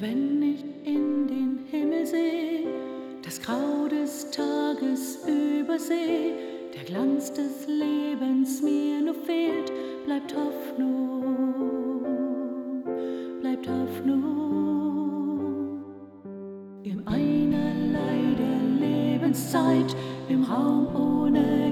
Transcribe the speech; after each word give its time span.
wenn 0.00 0.42
ich 0.42 0.62
in 0.84 1.26
den 1.26 1.60
Himmel 1.70 2.06
sehe, 2.06 2.66
das 3.24 3.40
Grau 3.40 3.88
des 3.88 4.30
Tages 4.30 5.18
übersehe, 5.26 6.34
der 6.74 6.84
Glanz 6.84 7.32
des 7.32 7.66
Lebens 7.66 8.62
mir 8.62 9.00
nur 9.00 9.14
fehlt, 9.14 9.72
bleibt 10.04 10.34
Hoffnung, 10.36 12.04
bleibt 13.40 13.66
Hoffnung. 13.66 14.24
Im 16.84 17.02
Einerlei 17.06 18.34
der 18.38 18.60
Lebenszeit, 18.86 19.96
im 20.28 20.44
Raum 20.44 20.86
ohne 20.94 21.67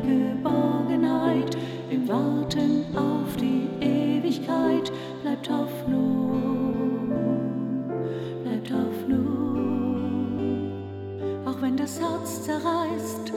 das 11.86 12.00
Herz 12.00 12.42
zerreißt, 12.42 13.32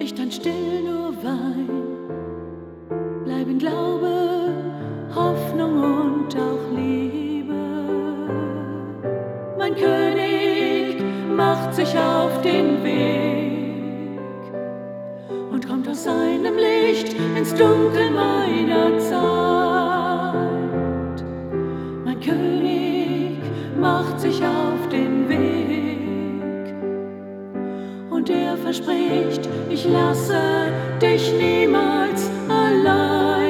ich 0.00 0.14
dann 0.14 0.30
still 0.30 0.82
nur 0.82 1.14
wein, 1.24 1.70
bleiben 3.24 3.58
Glaube, 3.58 4.52
Hoffnung 5.14 5.82
und 5.82 6.36
auch 6.36 6.76
Liebe. 6.76 7.54
Mein 9.56 9.74
König 9.74 11.02
macht 11.34 11.72
sich 11.74 11.96
auf 11.96 12.42
den 12.42 12.84
Weg 12.84 14.52
und 15.52 15.66
kommt 15.66 15.88
aus 15.88 16.04
seinem 16.04 16.54
Licht 16.58 17.16
ins 17.34 17.54
Dunkel 17.54 18.10
meiner 18.10 18.98
Zeit. 18.98 20.34
Mein 22.04 22.20
König 22.20 23.38
macht 23.80 24.20
sich 24.20 24.44
auf 24.44 24.53
verspricht, 28.64 29.46
ich 29.68 29.84
lasse 29.84 30.72
dich 31.00 31.32
niemals 31.34 32.30
allein, 32.48 33.43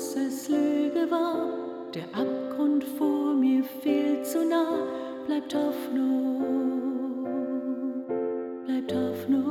großes 0.00 0.48
Lüge 0.48 1.10
war, 1.10 1.50
der 1.92 2.04
Abgrund 2.18 2.84
vor 2.96 3.34
mir 3.34 3.62
viel 3.82 4.22
zu 4.22 4.42
nah, 4.48 4.86
bleibt 5.26 5.54
Hoffnung, 5.54 6.40
bleibt 8.64 8.94
Hoffnung. 8.94 9.42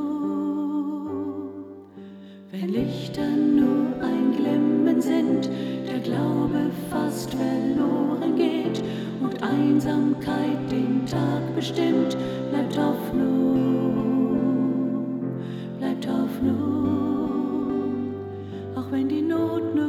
Wenn 2.50 2.68
Lichter 2.68 3.30
nur 3.30 3.94
ein 4.02 4.32
Glimmen 4.36 5.00
sind, 5.00 5.48
der 5.86 6.00
Glaube 6.00 6.72
fast 6.90 7.30
verloren 7.30 8.34
geht 8.34 8.82
und 9.22 9.40
Einsamkeit 9.44 10.68
den 10.68 11.06
Tag 11.06 11.54
bestimmt, 11.54 12.16
bleibt 12.50 12.76
Hoffnung, 12.76 14.09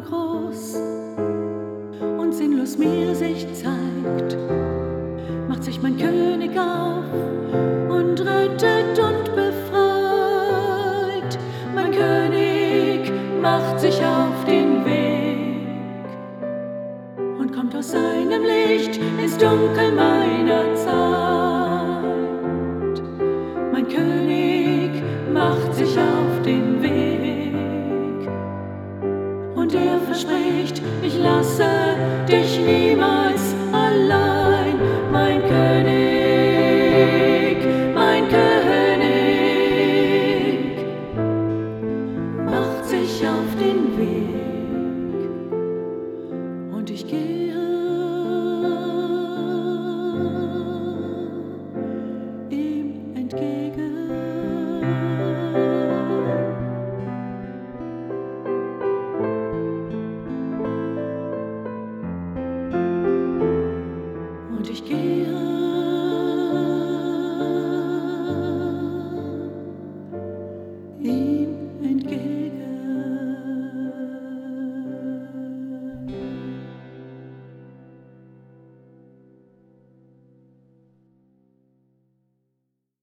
groß 0.10 0.78
und 2.18 2.34
sinnlos 2.34 2.78
mir 2.78 3.16
sich 3.16 3.48
zeigt, 3.54 4.38
macht 5.48 5.64
sich 5.64 5.82
mein 5.82 5.98
König 5.98 6.52
auf 6.58 7.06
und 7.90 8.20
rettet 8.22 9.00
und 9.00 9.36
befreit. 9.36 9.72
Mein 11.76 11.92
König 11.92 13.12
macht 13.42 13.80
sich 13.80 14.00
auf 14.00 14.46
den 14.46 14.86
Weg 14.86 15.68
und 17.40 17.54
kommt 17.54 17.76
aus 17.76 17.92
seinem 17.92 18.44
Licht 18.44 19.00
ins 19.22 19.38
Dunkel 19.38 19.92
meiner 19.94 20.76
Zeit. 20.76 21.51
niemals 32.66 33.56
allein, 33.72 34.76
mein 35.12 35.42
König, 35.42 36.78
mein 37.94 38.28
König, 38.30 39.02
macht 42.46 42.86
sich 42.86 43.28
auf 43.28 43.56
den 43.60 43.98
Weg 43.98 45.30
und 46.74 46.90
ich 46.90 47.08
gehe. 47.08 47.61